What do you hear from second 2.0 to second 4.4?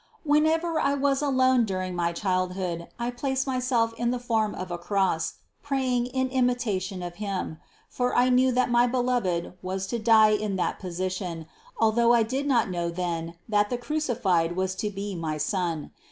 childhood 286 CITY OF GOD I placed myself in the